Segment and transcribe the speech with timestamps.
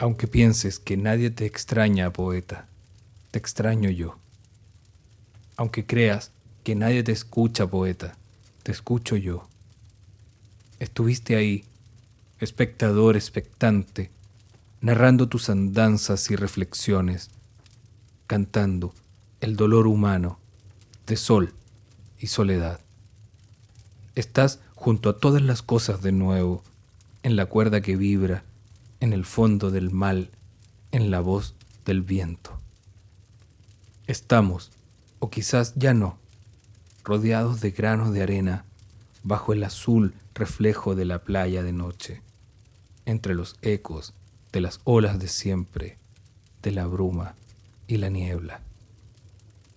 [0.00, 2.68] Aunque pienses que nadie te extraña, poeta,
[3.32, 4.16] te extraño yo.
[5.56, 6.30] Aunque creas
[6.62, 8.16] que nadie te escucha, poeta,
[8.62, 9.48] te escucho yo.
[10.78, 11.64] Estuviste ahí,
[12.38, 14.10] espectador expectante,
[14.80, 17.30] narrando tus andanzas y reflexiones,
[18.28, 18.94] cantando
[19.40, 20.38] el dolor humano
[21.08, 21.54] de sol
[22.20, 22.78] y soledad.
[24.14, 26.62] Estás junto a todas las cosas de nuevo,
[27.24, 28.44] en la cuerda que vibra,
[29.00, 30.30] en el fondo del mal,
[30.92, 32.58] en la voz del viento.
[34.06, 34.70] Estamos,
[35.18, 36.18] o quizás ya no,
[37.04, 38.64] rodeados de granos de arena,
[39.22, 42.22] bajo el azul reflejo de la playa de noche,
[43.06, 44.14] entre los ecos
[44.52, 45.98] de las olas de siempre,
[46.62, 47.34] de la bruma
[47.86, 48.60] y la niebla.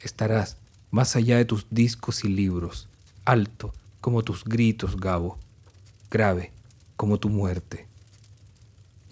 [0.00, 0.56] Estarás
[0.90, 2.88] más allá de tus discos y libros,
[3.24, 5.38] alto como tus gritos, Gabo,
[6.10, 6.52] grave
[6.96, 7.86] como tu muerte.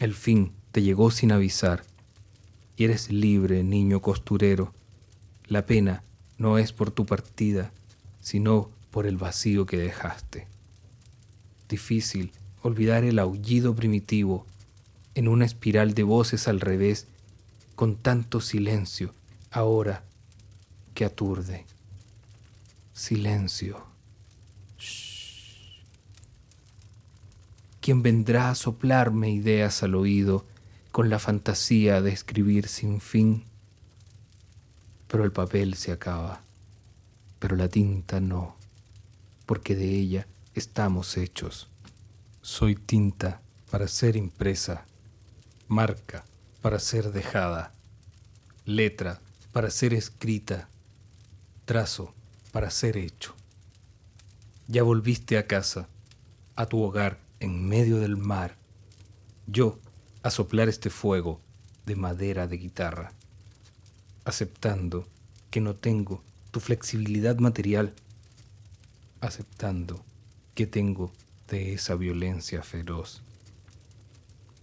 [0.00, 1.84] El fin te llegó sin avisar,
[2.74, 4.72] y eres libre, niño costurero.
[5.46, 6.02] La pena
[6.38, 7.70] no es por tu partida,
[8.18, 10.46] sino por el vacío que dejaste.
[11.68, 14.46] Difícil olvidar el aullido primitivo
[15.14, 17.06] en una espiral de voces al revés,
[17.76, 19.14] con tanto silencio,
[19.50, 20.02] ahora
[20.94, 21.66] que aturde.
[22.94, 23.84] Silencio.
[27.80, 30.44] ¿Quién vendrá a soplarme ideas al oído
[30.92, 33.44] con la fantasía de escribir sin fin?
[35.08, 36.42] Pero el papel se acaba,
[37.38, 38.56] pero la tinta no,
[39.46, 41.68] porque de ella estamos hechos.
[42.42, 44.84] Soy tinta para ser impresa
[45.70, 46.24] marca
[46.62, 47.72] para ser dejada,
[48.64, 49.20] letra
[49.52, 50.68] para ser escrita,
[51.64, 52.12] trazo
[52.50, 53.34] para ser hecho.
[54.66, 55.88] Ya volviste a casa,
[56.56, 58.56] a tu hogar en medio del mar,
[59.46, 59.78] yo
[60.22, 61.40] a soplar este fuego
[61.86, 63.12] de madera de guitarra,
[64.24, 65.08] aceptando
[65.50, 66.22] que no tengo
[66.52, 67.94] tu flexibilidad material,
[69.20, 70.04] aceptando
[70.54, 71.12] que tengo
[71.48, 73.22] de esa violencia feroz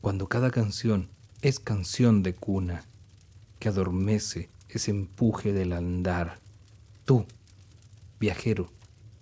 [0.07, 1.09] cuando cada canción
[1.41, 2.85] es canción de cuna
[3.59, 6.39] que adormece ese empuje del andar.
[7.03, 7.25] Tú,
[8.17, 8.71] viajero,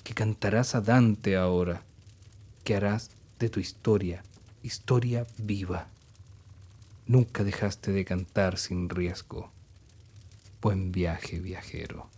[0.03, 1.81] que cantarás a Dante ahora,
[2.63, 3.09] que harás
[3.39, 4.23] de tu historia
[4.65, 5.87] historia viva.
[7.05, 9.51] Nunca dejaste de cantar sin riesgo.
[10.59, 12.09] Buen viaje, viajero.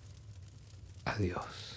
[1.04, 1.77] Adiós.